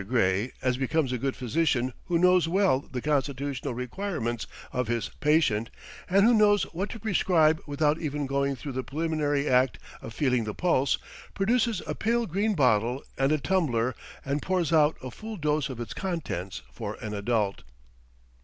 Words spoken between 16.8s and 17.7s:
an adult.